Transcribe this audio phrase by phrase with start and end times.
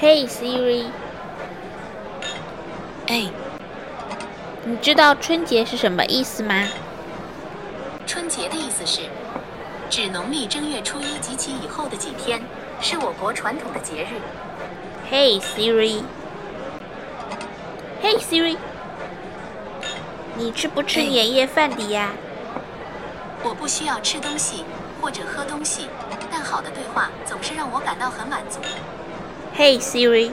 [0.00, 0.84] Hey Siri，
[3.08, 3.28] 哎，
[4.62, 6.54] 你知道春节是什么意思吗？
[8.06, 9.00] 春节的意思是
[9.90, 12.40] 指农历正月初一及其以后的几天，
[12.80, 14.20] 是我国传统的节日。
[15.10, 16.04] Hey Siri，Hey
[18.20, 18.56] Siri，
[20.36, 22.12] 你吃不吃哎年夜饭的呀？
[23.42, 24.64] 我不需要吃东西
[25.00, 25.88] 或者喝东西，
[26.30, 28.60] 但好的对话总是让我感到很满足。
[29.58, 30.30] Hey Siri，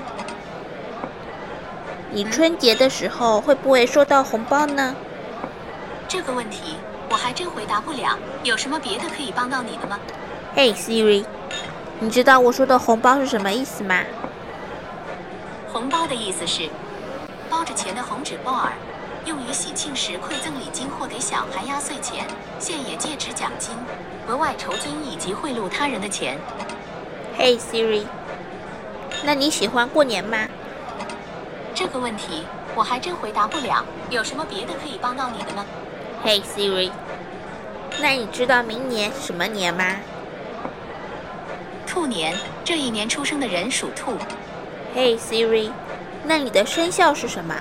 [2.11, 4.95] 你春节的时候会不会收到红包呢
[6.07, 6.75] 这个问题
[7.09, 8.19] 我还真回答不了。
[8.43, 9.97] 有什么别的可以帮到你的吗
[10.55, 11.25] ？？Hey Siri，
[11.99, 14.03] 你知道我说的红包是什么意思吗？
[15.73, 16.69] 红包的意思是
[17.49, 18.73] 包着钱的红纸包儿，
[19.25, 22.27] 用于喜庆时馈赠礼金或给小孩压岁钱，
[22.59, 23.75] 现也借指奖金、
[24.27, 26.37] 额外酬金以及贿赂他人的钱。
[27.35, 28.03] Hey Siri，
[29.25, 30.37] 那你喜欢过年吗
[31.73, 32.43] 这个问题
[32.75, 33.83] 我还真回答不了。
[34.11, 35.65] 有什么别的可以帮到你的吗
[36.23, 36.91] ？？Hey Siri，
[37.99, 39.95] 那你知道明年什么年吗
[41.87, 44.13] 兔年，这一年出生的人属兔。
[44.95, 45.71] ？Hey Siri，
[46.23, 47.55] 那你的生肖是什么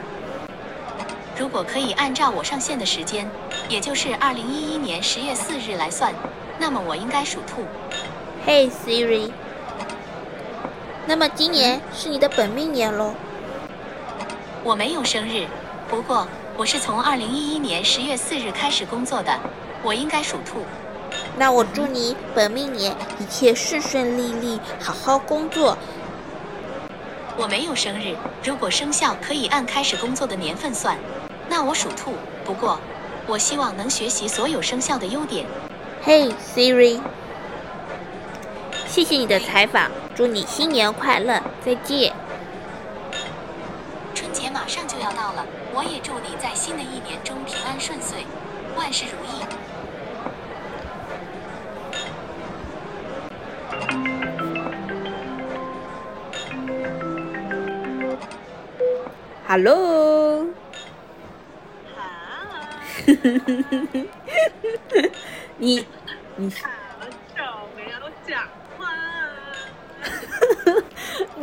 [1.36, 3.28] 如果可以按照我上线的时间，
[3.69, 6.12] 也就是二零一一年十月四日来算，
[6.58, 7.64] 那么我应该属兔。
[8.46, 9.30] ？Hey Siri，
[11.06, 13.14] 那么今年是你的本命年喽。
[14.62, 15.46] 我没有生日，
[15.88, 19.38] 不过我是从二零一一年十月四日开始工作的，
[19.83, 20.62] 我应该属兔。
[21.36, 25.77] 那我祝你本命年一切顺顺利利，好好工作。
[27.36, 30.96] 我没有生日，如果生肖可以按开始工作的年份算，
[31.48, 32.14] 那我属兔。
[32.44, 32.80] 不过，
[33.27, 35.44] 我希望能学习所有生肖的优点。
[36.02, 37.00] Hey Siri，
[38.86, 42.12] 谢谢你的采访，祝你新年快乐，再见。
[44.15, 48.25] 春节马上就要到了，我也祝你在新的一年中平安顺遂，
[48.77, 49.45] 万事如意。
[59.48, 60.47] Hello，
[65.58, 65.85] 你
[66.36, 66.53] 你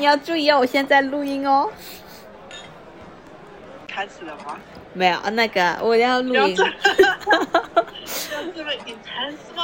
[0.01, 1.69] 你要注意哦，我现在录音哦。
[3.88, 4.59] 开始了吗？
[4.94, 6.63] 没有那个，我要录音要这。
[8.34, 9.63] 要这么 intense 吗？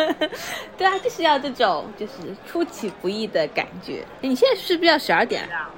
[0.78, 4.02] 对啊，就是要这种就是出其不意的感觉。
[4.22, 5.70] 你现在是不是要十二点了？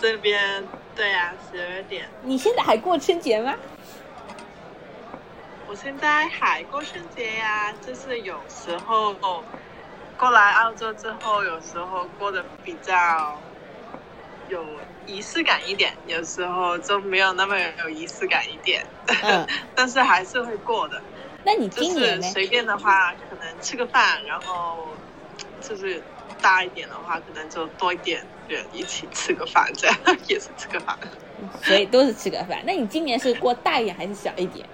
[0.00, 0.62] 这边
[0.94, 2.08] 对啊，十二点。
[2.22, 3.56] 你现在还过春节吗？
[5.66, 9.16] 我现在还过春节呀、就是有时候
[10.20, 13.40] 过来澳洲之后，有时候过得比较
[14.50, 14.62] 有
[15.06, 18.84] 仪式感一点，有时候就没有那么有仪式感一点。
[19.22, 21.00] 嗯， 但是还是会过的。
[21.42, 22.26] 那你就是今年呢？
[22.28, 24.88] 随便的话，可能吃个饭，然后
[25.62, 26.02] 就是
[26.42, 29.96] 大一点的话，可能就多一点人一起吃个饭，这样
[30.28, 30.98] 也是吃个饭。
[31.62, 32.62] 所以都是吃个饭。
[32.66, 34.68] 那你今年是过大一点还是小一点？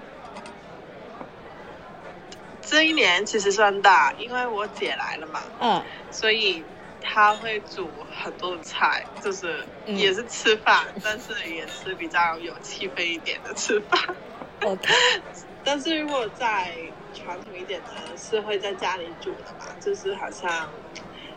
[2.68, 6.64] 这一年其实算大，因为我姐来了嘛，嗯，所以
[7.00, 7.88] 她会煮
[8.20, 14.00] 很多的菜，就是嗯也是吃饭，但是也是比较有气氛一点的吃饭。
[14.62, 14.92] OK，
[15.62, 16.74] 但是如果在
[17.14, 20.68] 传统一点的，是会在家里煮的嘛，就是好像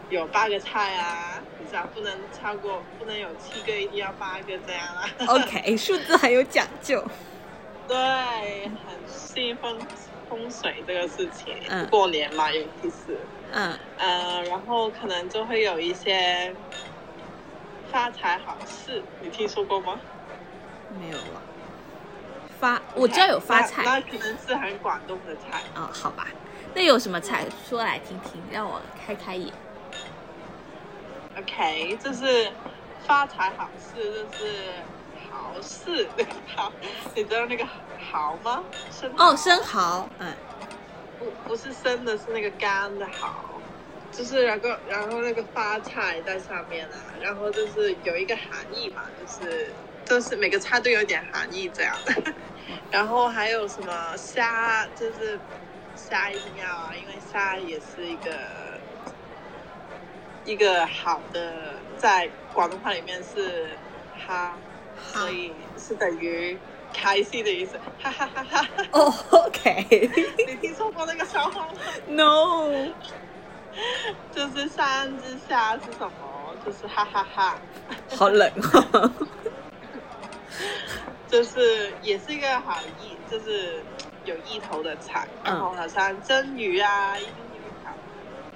[0.10, 5.08] 有八个菜啊，你知道不能超过，不能有七个，一定要八个这样啊。
[5.28, 7.06] OK，数字很有讲究。
[7.88, 9.78] 对，很信风
[10.30, 13.18] 风水这个事情，嗯过年嘛，尤其是，
[13.52, 16.56] 嗯，呃，然后可能就会有一些
[17.92, 20.00] 发财好事，你听说过吗？
[21.00, 21.42] 没有了。
[22.60, 25.62] 发，我知道有发菜那，那可能是很广东的菜。
[25.76, 26.28] 哦，好吧。
[26.76, 27.46] 那有什么菜？
[27.68, 29.52] 说来听听，让我开开眼。
[31.38, 32.52] OK，就是
[33.08, 34.54] 发财好事，就是
[35.40, 36.14] 好是，
[36.58, 36.78] 好，
[37.16, 37.66] 你知道那个
[38.12, 38.66] 蚝吗？
[38.92, 40.38] 生蚝哦，生蚝，嗯，
[41.18, 43.64] 不不是生的，是那个干的蚝，
[44.12, 51.96] 就是然后然后那个发菜在上面啊，然后就是有一个含义嘛，就是就是每个菜都有点含义这样。
[52.06, 52.36] 的，
[52.92, 55.42] 然后还有什么虾，就是
[55.96, 58.30] 虾一定要啊，因为虾也是一个
[60.44, 63.80] 一个好的，在广东话里面是
[64.28, 66.58] 哈，好所以是等于
[66.94, 68.68] 开心的意思，哈哈哈哈。
[68.92, 70.10] 哦，OK，
[70.48, 71.74] 你听说过那个笑话吗
[72.08, 72.88] ？No，
[74.34, 76.12] 就是三只虾是什么？
[76.66, 77.58] 就是哈哈哈
[78.16, 79.12] 好冷哦。
[81.30, 83.84] 就是也是一个好意，就是
[84.26, 85.28] 有意头的菜。
[85.44, 87.92] 然后好像蒸鱼啊，一定要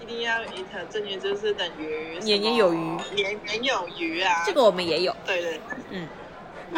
[0.01, 4.43] 一定要一条蒸鱼，就是等于年年有余，年年有余啊。
[4.45, 5.15] 这个我们也有。
[5.23, 5.61] 对对，
[5.91, 6.07] 嗯。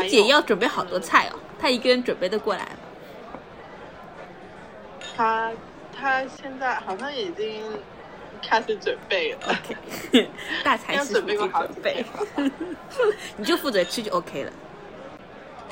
[0.04, 3.40] 你姐要准备好多菜哦，她一个人准备的过来吗？
[5.16, 5.52] 她
[5.98, 7.64] 她现在好像已经
[8.48, 9.40] 开始准备了。
[9.48, 10.30] OK，
[10.64, 12.06] 大才是准备过好几倍，
[13.38, 14.52] 你就负责吃就 OK 了。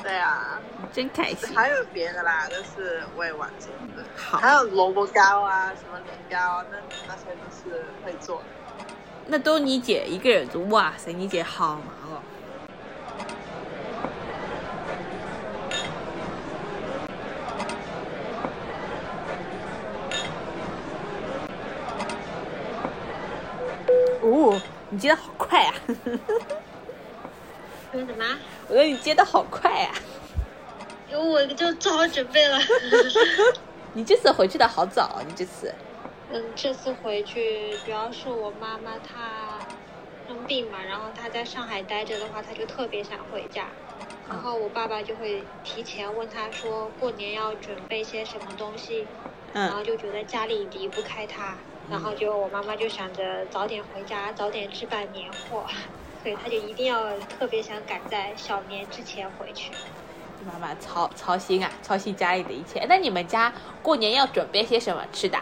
[0.02, 0.60] 对啊，
[0.92, 1.56] 真开心。
[1.56, 4.04] 还有别的啦，就是我也忘记了。
[4.16, 6.76] 好，还有萝卜糕啊，什么年糕啊，那
[7.08, 8.44] 那些都是会做的。
[9.26, 10.62] 那都你姐一个人做？
[10.64, 12.20] 哇塞，你姐好忙哦。
[24.20, 24.60] 哦，
[24.94, 25.74] 你接的好快啊！
[27.90, 28.24] 说什么？
[28.68, 29.92] 我说你接的好快啊！
[31.10, 32.56] 因为我就做好准备了。
[33.92, 35.74] 你这次回去的好早，你这次。
[36.30, 39.58] 嗯，这次回去主要是我妈妈她
[40.28, 43.66] 生病嘛，然后她在上海待着的话，她就特别想回家。
[44.28, 49.08] 然后我爸爸就会提前问她说过年要准备些什么东西，
[49.52, 51.56] 然后就觉得家里离不开她，
[51.88, 55.66] 然后就我妈妈就想着早点回家，早点置办年货，
[56.22, 59.72] 所以她就一定要特别想赶在小年之前回去。
[60.46, 62.84] 妈妈操操心啊，操心家里的一切。
[62.88, 65.38] 那你们家过年要准备些什么吃的？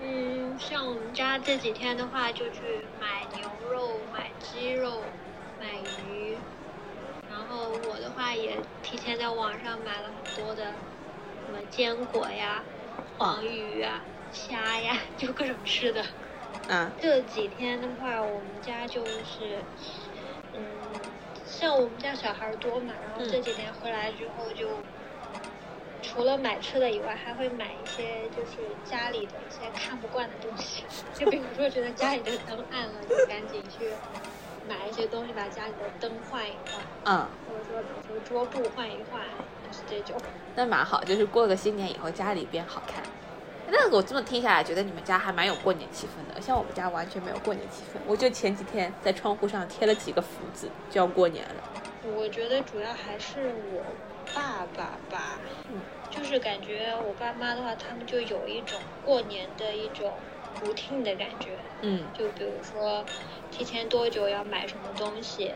[0.00, 5.02] 嗯，像我们家这几天的话，就去买牛肉、买鸡肉、
[5.58, 5.66] 买
[6.04, 6.38] 鱼。
[7.28, 10.64] 然后我的话也提前在网上买了很多的
[11.44, 12.62] 什么坚果呀、
[13.18, 14.00] 黄鱼啊、
[14.30, 16.04] 虾呀， 就各种吃的。
[16.68, 16.92] 嗯。
[16.98, 19.64] 这几天的话，我们家就是，
[20.52, 20.92] 嗯。
[21.44, 24.84] 像我们家小孩多嘛，然后这几天回来之后，就
[26.02, 30.84] 除了买吃的以外，还会买一些就是家里的一些看不惯的东西，
[31.14, 33.92] 就比如说觉得家里的灯暗了，就赶紧去
[34.68, 39.22] 买一些东西，把家里的灯换一换，嗯，或者说比如说桌布换一换，
[39.62, 40.20] 就是这种。
[40.54, 43.04] 那蛮好，就是过个新年以后，家里变好看。
[43.68, 46.40] 那我这么听下来，觉得你们家还蛮有过年气氛的。
[46.40, 51.54] 像我们家完全没有过年气氛，我就前几天在窗户上贴了几个福字，就要过年了。
[52.14, 53.82] 我觉得主要还是我
[54.32, 55.40] 爸爸吧，
[55.72, 55.80] 嗯，
[56.10, 60.12] 就是感觉我爸妈的话，他们就有一种过年的一种
[60.60, 63.04] 不听的感觉，嗯，就比如说
[63.50, 65.52] 提前多久要买什么东西，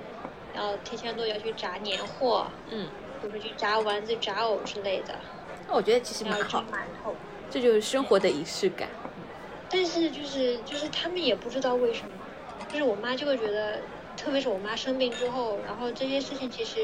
[0.53, 2.89] 然后提前多久去炸年货，嗯，
[3.21, 5.15] 比如说去炸丸子、炸藕之类的。
[5.69, 6.65] 那我觉得其实蛮好。
[7.51, 8.89] 这就是生活的仪式感，
[9.69, 12.11] 但是就是就是他们也不知道为什么，
[12.71, 13.81] 就是我妈就会觉得，
[14.17, 16.79] 特别是我妈生病之后，然后这些事情其实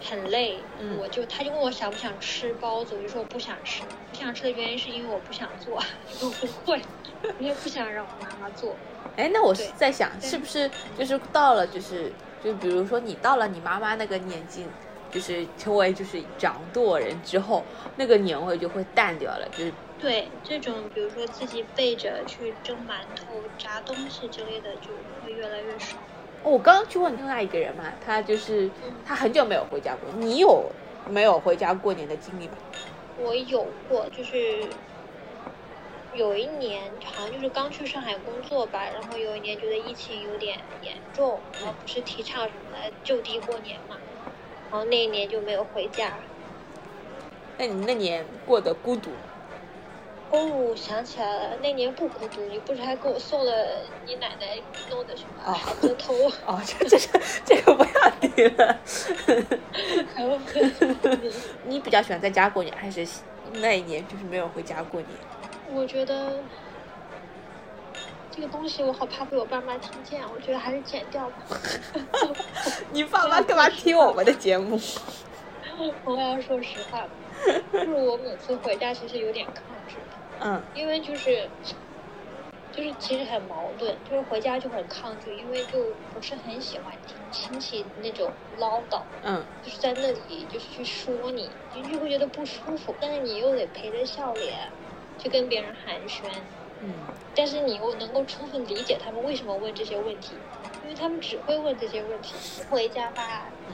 [0.00, 0.58] 很累，
[1.00, 3.82] 我就她就问我想不想吃包子，我就说我不想吃，
[4.12, 5.82] 不想吃的原因是因为我不想做，
[6.22, 6.80] 我不会，
[7.38, 8.76] 我也不想让我妈妈做。
[9.16, 12.12] 哎，那我是在想，是不是就是到了就是
[12.44, 14.64] 就比如说你到了你妈妈那个年纪。
[15.10, 17.62] 就是成为就是掌舵人之后，
[17.96, 19.48] 那个年味就会淡掉了。
[19.50, 25.98] 就是对这种，比如说自己背着去蒸馒头、炸东西之类的，就会越来越少。
[26.42, 28.70] 我刚刚去问另外一个人嘛，他就是
[29.04, 30.10] 他很久没有回家过。
[30.16, 30.64] 你有
[31.06, 32.56] 没有回家过年的经历吗？
[33.18, 34.64] 我有过，就是
[36.14, 43.96] 有一年好像就是刚去上海工作吧，然后有一年觉得疫情有点严重，然后不是提倡什么就地过年嘛。
[44.70, 46.12] 然后那一年就没有回家。
[47.58, 49.10] 那你那年过得孤独？
[50.30, 53.52] 哦，想起来了，那年不孤独，你不是还给我送了
[54.06, 54.58] 你奶奶
[54.88, 56.14] 弄的什么海蜇头？
[56.46, 58.78] 哦，这这个这个不要提了。
[61.66, 63.04] 你比较喜欢在家过年，还是
[63.54, 65.10] 那一年就是没有回家过年？
[65.74, 66.34] 我觉得。
[68.30, 71.60] 这个东西我好怕被我爸妈听见，我觉得还是剪掉吧。
[72.92, 74.80] 你爸妈干嘛听我们的节目？
[76.04, 77.04] 我要说实话，
[77.72, 79.96] 就是我每次回家其实有点抗拒。
[80.40, 80.62] 嗯。
[80.74, 81.48] 因为就是，
[82.72, 85.84] 就是其实很矛盾，就是回家就很抗拒，因为就
[86.14, 89.00] 不是很喜欢听亲戚那种唠叨。
[89.22, 89.42] 嗯。
[89.62, 94.70] 就是在那里就是去说你，你就会觉得不舒服，但是你又得陪着笑脸
[95.18, 96.30] 去跟别人寒暄。
[96.80, 100.46] 嗯，但是你又能够充分理解他们为什么问这些问题，
[100.80, 102.38] 因为他们只会问这些问题。
[102.68, 103.22] 回家吧，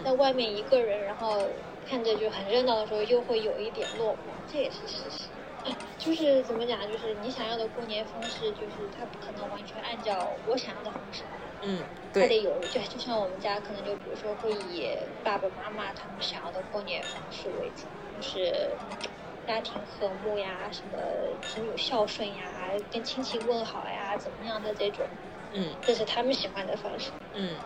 [0.04, 1.48] 在外面一个人，然后
[1.84, 5.32] 看着就很热闹的时候，又会有一点落寞，这也是事实。
[5.98, 11.32] 就是怎么讲，就是你想要的过年方式，就是它不可能完全按照我想要的方式来。
[11.62, 14.88] 嗯，它得，有，就就像我们家可能就比如说会以
[15.22, 18.80] 爸爸妈妈他们想要的过年方式为主，就是
[19.46, 20.98] 家庭和睦呀，什么
[21.44, 22.44] 子女孝顺呀，
[22.90, 25.18] 跟亲戚问好呀，怎么样的这种，
[25.52, 27.12] 嗯这是他们喜欢的方式。
[27.32, 27.60] 嗯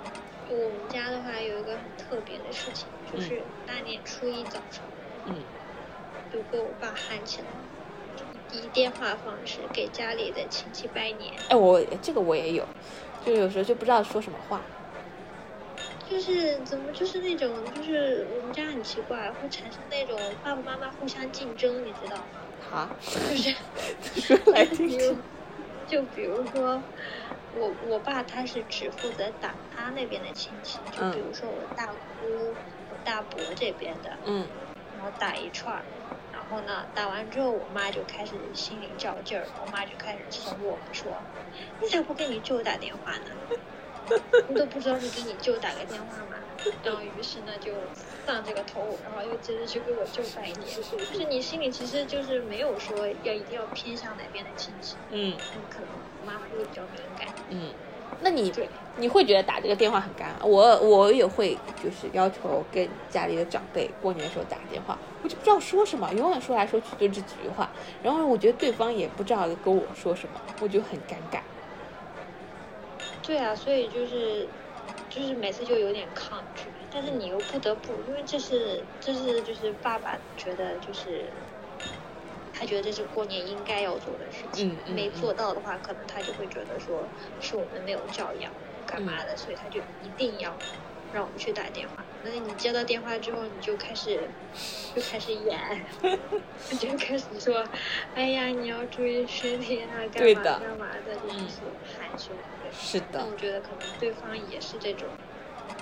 [0.45, 4.93] 就我们家的话，有一个很特别的事情，就是大年初一早上
[5.27, 5.47] 嗯，
[6.31, 7.51] 就被我爸喊起来，
[8.51, 11.39] 以电话方式给家里的亲戚拜年。
[11.49, 12.69] 哎，我这个我也有，
[13.21, 14.67] 就有时候就不知道说什么话。
[16.09, 22.50] 就是怎么就是那种就是我们家很奇怪，会产生那种爸爸妈妈互相竞争，你知道吗？
[22.71, 23.57] 好，就是
[24.21, 25.25] 说来听听。
[25.89, 26.81] 就比如说
[27.51, 31.87] 我我爸他是只负责打他那边的亲戚，就嗯比如说我大
[32.21, 32.57] 姑、
[32.89, 34.47] 我大伯这边的，嗯
[34.93, 35.85] 然后打一串儿，
[36.31, 41.27] 然后呢打完之后，我妈就开始心里较劲儿，我妈就开始怂我们说，
[41.81, 43.25] 你咋不跟你舅打电话呢？
[44.49, 46.37] 你 都不知道是给你舅打个电话嘛？
[46.85, 47.73] 然后于是呢就
[48.27, 55.35] 丧这个头，然后又接着去给我舅拜年，就是你心里其实就是没有说要一定要偏向哪边的亲戚，嗯。
[55.55, 55.89] 嗯，可能
[56.27, 57.71] 妈妈会比较敏感，嗯，
[58.21, 58.53] 那你，
[58.97, 60.47] 你会觉得打这个电话很尴尬？
[60.47, 67.71] 我我也会，就是要求跟家里的长辈过年的时候打个电话，我就不知道说什么，永远说来说去就这几句话，
[68.03, 71.41] 然后我觉得对方也不知道跟我说什么，我就很尴尬。
[73.31, 74.53] 对啊，所以就是
[75.09, 81.47] 就是每次就有点抗拒，但是你又不得不，因为这是这是就是爸爸觉得就是
[82.53, 88.53] 他觉得这是过年应该要做的事情，嗯嗯没嗯做到的话，可能他就会觉得说是我们没有教养
[88.85, 90.65] 干嘛嗯的，所以他就一定要
[91.11, 92.10] 让我们去打电话。
[92.23, 94.21] 那你接到电话之后，你就开始
[94.95, 95.59] 就开始演，
[96.71, 97.65] 你就开始说，
[98.15, 101.61] 哎呀，你要注意身体啊，干嘛对的干嘛的，就嗯是
[101.99, 102.29] 寒暄。
[102.63, 105.09] 对是的，但我觉得可能对方也是这种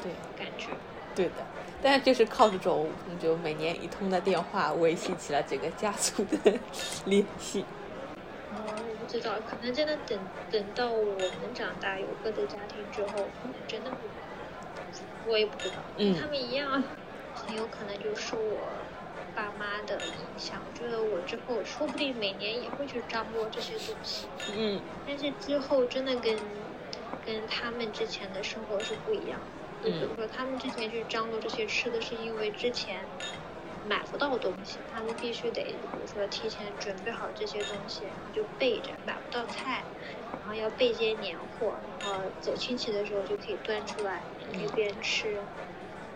[0.03, 0.69] 对感觉。
[1.15, 1.45] 对的，
[1.83, 2.89] 但是就是靠这种
[3.21, 6.59] 就每年一通的电话维系起了整个家族的
[7.07, 7.65] 联系。
[8.53, 10.17] 嗯，我不知道，可能真的等
[10.51, 13.97] 等到我们长大有各自家庭之后，可能真的不，
[15.25, 15.77] 我也不知道。
[15.97, 16.83] 嗯他们一样，
[17.33, 18.69] 很有可能就受我
[19.35, 20.63] 爸妈的影响。
[20.67, 24.27] 我觉得我之后说不定每年也会去张罗这些东西，
[24.57, 26.39] 嗯但是之后真的跟
[27.21, 29.57] 跟他们之前的生活是不一样的。
[29.81, 33.09] 就比如说，他们之前去张罗这些吃的，是因为之前
[33.89, 39.83] 买不到东西，他们必须得，比如说提前准备好这些东西，然后就备着，买不到菜，
[40.41, 44.21] 然后要备些年货，然后走亲戚的时候就可以端出来，
[44.53, 45.39] 一边吃。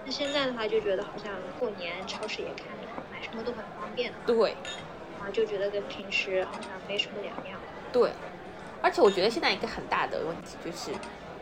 [0.04, 4.54] 那现在的话，就觉得好像过年超市也开了，买什么都很方便了，对
[5.18, 7.58] 然后就觉得跟平时好像没什么两样。
[7.92, 8.10] 对，
[8.82, 10.90] 而且我觉得现在一个很大的问题就是，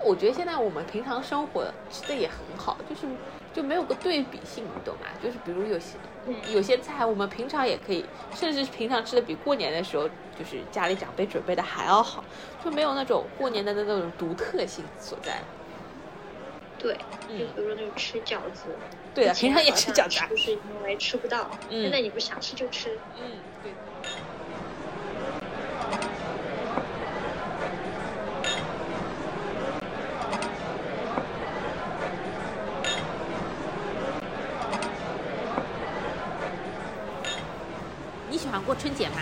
[0.03, 3.03] 我觉得现在我们平常生活吃的也很好，就是
[3.53, 5.07] 就没有个对比性，你懂吗？
[5.23, 8.05] 就是比如有些嗯有些菜我们平常也可以，
[8.35, 12.25] 甚至是平常吃的比过年的时候，就是家里长辈准备的还要好，
[12.65, 15.43] 就没有那种过年的那种独特性所在。
[16.79, 16.97] 对，
[17.29, 18.65] 嗯就比如说那种吃饺子，
[19.15, 20.27] 对啊，平常也吃饺子啊。
[20.31, 22.99] 就是因为吃不到，嗯现在你不想吃就吃。
[23.19, 23.31] 嗯，
[23.63, 23.73] 对。
[38.31, 39.17] 你喜欢过春节吗？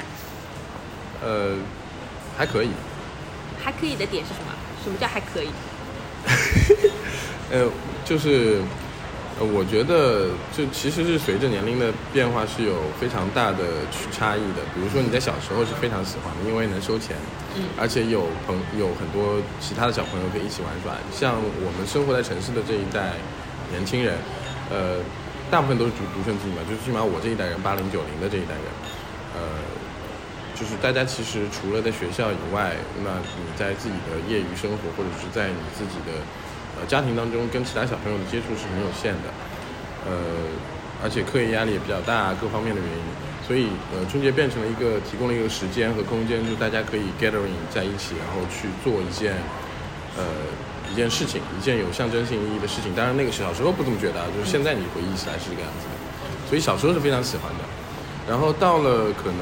[1.23, 1.56] 呃，
[2.38, 2.71] 还可以。
[3.62, 4.54] 还可以的点是什么？
[4.83, 5.50] 什么叫还可以？
[7.50, 7.68] 呃，
[8.04, 8.62] 就是，
[9.40, 14.62] 呃，我觉得就其实是随着年龄的变化是有非常大的差异的。
[14.75, 17.16] 比如说你在小时候是非常喜欢的，因为能收钱，
[17.57, 20.95] 嗯而且有朋有很多其他的小朋友可以一起玩耍。
[21.12, 23.14] 像我们生活在城市的这一代
[23.71, 24.16] 年轻人，
[24.71, 24.97] 呃，
[25.50, 28.66] 大部分都是独独生子女嘛，就是起码我这一代人，八零九零的这一代人，
[29.35, 29.40] 呃，
[30.58, 32.74] 就是大家其实除了在学校以外，
[33.04, 36.18] 那你在自己的业余生活或者是在你自己的
[36.74, 39.30] 呃家庭当中跟其他小朋友的接触是很有限的，
[40.10, 40.18] 呃，
[41.04, 43.04] 而且课业压力也比较大，各方面的原因，
[43.46, 49.38] 所以呃春节变成了一个提供了一个时间和空间，就大家可以 gathering 在一起，然后去做一件
[50.18, 50.26] 呃
[50.90, 52.90] 一件事情，一件有象征性意义的事情。
[52.98, 55.94] 当然那个小时候不这么觉得，就是现在你回忆起来是这个样子的，
[56.50, 57.64] 所以小时候是非常喜欢的。
[58.28, 59.40] 然后到了可能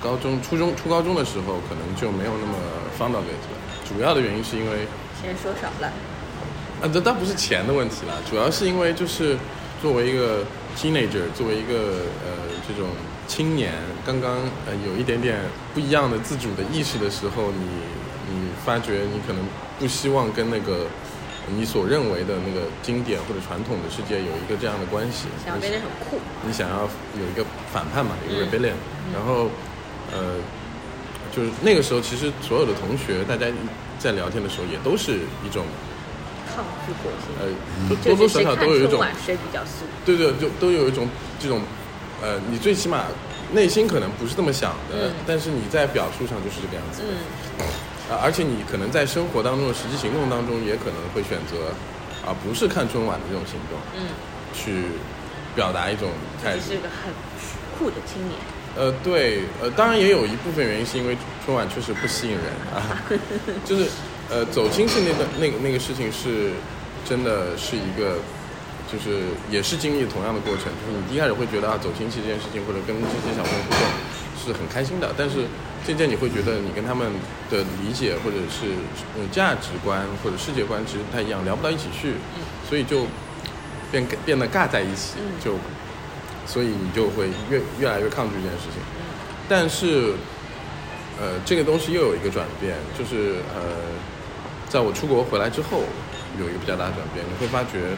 [0.00, 2.54] 高中、初中、初高中的时候，可能就没有那么
[2.98, 3.58] fond of it 了。
[3.88, 4.86] 主要的原因是因为
[5.20, 5.92] 钱说少了。
[6.80, 9.36] 啊，这倒不是钱的问题了，主要是因为就是
[9.80, 10.44] 作为一个
[10.76, 12.32] teenager，作为一个呃
[12.66, 12.90] 这种
[13.28, 13.72] 青年
[14.04, 15.38] 刚刚呃有一点点
[15.74, 17.66] 不一样的自主的意识的时候，你
[18.34, 19.44] 你发觉你可能
[19.78, 20.86] 不希望跟那个
[21.54, 26.18] 你所认为的那个经典或者传统的世界有一个这样的关系，想要变得很酷。
[26.44, 28.74] 你想要有一个反叛嘛，一个嗯 rebellion，、
[29.14, 29.48] 然后
[30.12, 30.36] 呃，
[31.34, 33.46] 就是那个时候其实所有的同学大家
[33.98, 35.64] 在聊天的时候也都是一种
[36.54, 39.84] 抗拒国性，呃多多多少少都有一种比较素。
[40.04, 41.08] 对对，就都有一种
[41.40, 41.62] 这种，
[42.20, 43.06] 呃，你最起码
[43.52, 47.08] 内心可能不是这么想的，嗯但是你在表述上就是这个样子的，
[47.60, 47.64] 嗯
[48.12, 51.72] 啊，而且你可能在生活当中的实际行动当中，也可能会选择，
[52.26, 54.12] 啊，不是看春晚的这种行动，嗯，
[54.52, 54.84] 去
[55.54, 56.10] 表达一种
[56.42, 56.80] 态度这是。
[56.82, 57.08] 个很
[57.78, 58.36] 酷的青年。
[58.74, 61.14] 呃，对，呃，当然也有一部分原因是因为
[61.44, 62.80] 春晚确实不吸引人啊，
[63.66, 63.86] 就是，
[64.30, 66.52] 呃，走亲戚那个那个那个事情是，
[67.04, 68.16] 真的是一个，
[68.90, 73.82] 就是也是经历同样的过程，就是你一开始会觉得啊，走亲戚这件事情或者跟这些小朋友互动
[74.40, 75.44] 是很开心的，但是
[75.86, 77.12] 渐渐你会觉得你跟他们
[77.50, 78.72] 的理解或者是
[79.18, 82.14] 呃价值观或者世界观其实不太一样，聊不到一起去，
[82.66, 83.04] 所以就
[83.90, 85.56] 变变得尬在一起，嗯就。
[86.46, 88.82] 所以你就会越越来越抗拒这件事情。
[89.48, 90.14] 但是，
[91.20, 93.60] 呃，这个东西又有一个转变，就是呃，
[94.68, 95.82] 在我出国回来之后，
[96.38, 97.96] 有一个比较大的转变，你会发觉，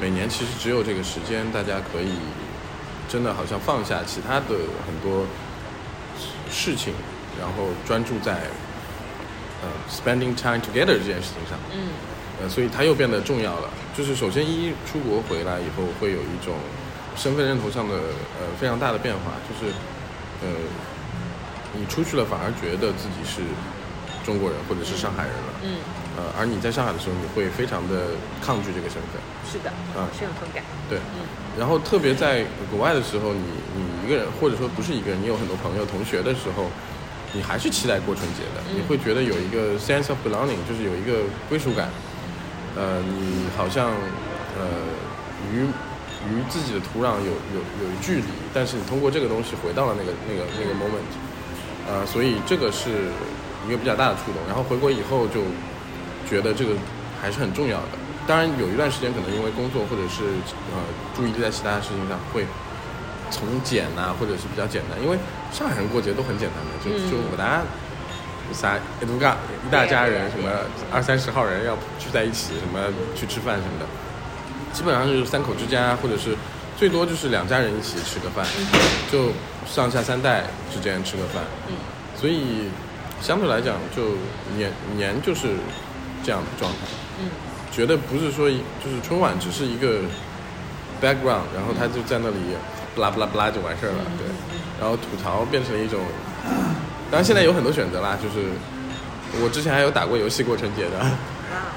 [0.00, 2.12] 每年其实只有这个时间，大家可以
[3.08, 5.24] 真的好像放下其他的很多
[6.50, 6.92] 事情，
[7.38, 8.32] 然后专注在
[9.62, 11.58] 呃 spending time together 这件事情上。
[11.72, 11.88] 嗯
[12.38, 13.70] 呃，所以它又变得重要了。
[13.96, 16.54] 就是首先一出国回来以后，会有一种
[17.16, 19.72] 身份认同上的呃非常大的变化，就是
[20.42, 20.48] 呃
[21.74, 23.42] 你出去了反而觉得自己是
[24.24, 25.78] 中国人或者是上海人了，嗯，
[26.16, 29.20] 呃，而你在上海的时候，你会非常的抗拒这个身份，
[29.50, 30.62] 是的，啊是有同感。
[30.88, 30.98] 对。
[30.98, 33.40] 嗯然后特别在国外的时候，你
[33.74, 36.68] 你一个人或者说不是一个人，你有很多朋友同学的时候，
[37.32, 41.88] 你还是期待过春节的，嗯你会觉得有一个 sense of belonging，就是有一个归属感。
[42.76, 43.88] 呃，你好像
[44.60, 44.68] 呃
[45.50, 45.64] 与
[46.30, 51.06] 与自己的土壤有有有距离，但是你通过这个东西回到了那个那个那个 moment，
[51.88, 52.90] 呃，所以这个是
[53.66, 54.40] 一个比较大的触动。
[54.46, 55.42] 然后回国以后就
[56.28, 56.72] 觉得这个
[57.20, 57.88] 还是很重要的。
[58.26, 60.24] 当然有一段时间可能因为工作或者是
[60.74, 60.82] 呃
[61.14, 62.44] 注意力在其他的事情上会
[63.30, 65.16] 从简呐、或者是比较简单，因为
[65.52, 67.62] 上海人过节都很简单的，就嗯就我大家
[68.52, 70.50] 啥一大家人，什么
[70.92, 72.78] 二三十号人要聚在一起，什么
[73.14, 73.86] 去吃饭什么的，
[74.76, 76.36] 基本上就是三口之家，或者是
[76.76, 78.44] 最多就是两家人一起吃个饭，
[79.10, 79.30] 就
[79.66, 81.74] 上下三代之间吃个饭，嗯。
[82.14, 82.68] 所以
[83.22, 84.16] 相对来讲，就
[84.54, 85.48] 年年就是
[86.22, 86.78] 这样的状态。
[87.20, 87.30] 嗯。
[87.72, 90.00] 觉得不是说就是春晚只是一个
[91.00, 92.36] background，然后他就在那里
[92.94, 94.26] 不拉不拉不拉就完事儿了，嗯对。
[94.78, 96.00] 然后吐槽变成了一种，
[97.10, 98.46] 当然现在有很多选择啦，就是
[99.42, 101.10] 我之前还有打过游戏过春节的，哇，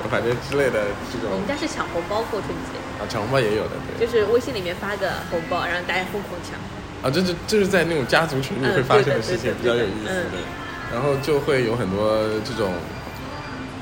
[0.09, 4.05] 反正之类的这种我们家是抢红包过春节，啊抢红包也有的，对。
[4.05, 6.57] 就是微信里面发个红包，然后大家疯狂抢。
[7.01, 10.41] 啊，这是这是在那种家族群里嗯会发生的事情，比较有意思对。
[10.91, 12.73] 然后就会有很多这种，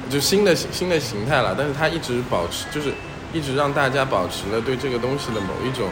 [0.10, 2.92] 就新的新的形态了，但是它一直保持，就是
[3.34, 5.90] 一直让大家保持了对这个东西的某一种，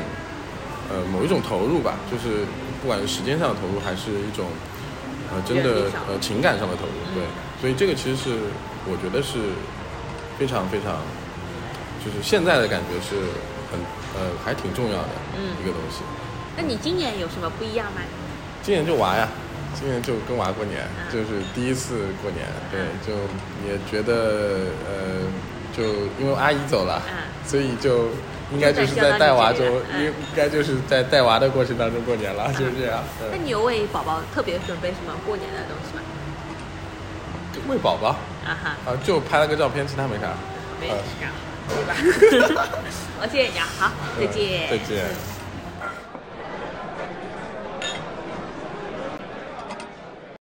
[0.92, 2.46] 呃，某一种投入吧，就是
[2.82, 4.46] 不管是时间上的投入，还是一种，
[5.34, 7.24] 呃，真的呃情感上的投入，对。
[7.62, 8.38] 所以这个其实是
[8.86, 9.40] 我觉得是
[10.38, 11.00] 非常非常，
[12.04, 13.16] 就是现在的感觉是
[13.72, 13.80] 很
[14.16, 16.04] 呃还挺重要的嗯一个东西。
[16.58, 18.02] 那你今年有什么不一样吗？
[18.62, 19.28] 今年就娃呀，
[19.78, 23.14] 今年就跟娃过年，嗯就是第一次过年，对，就
[23.68, 25.22] 也觉得呃，
[25.76, 25.84] 就
[26.20, 28.10] 因为阿姨走了，嗯所以就
[28.52, 29.66] 应该就是在带娃中，
[30.00, 33.04] 应该就是在带娃的过程当中过年了，就是这样。
[33.32, 36.02] 那你有为宝宝特别准备什么过年的东西吗？
[37.68, 38.10] 喂宝宝
[38.46, 40.34] 啊哈，啊，就拍了个照片，其他没啥。
[40.80, 40.96] 没啥，
[42.30, 42.68] 对吧？
[43.22, 44.70] 我谢谢你啊，好，再见。
[44.70, 45.35] 再见。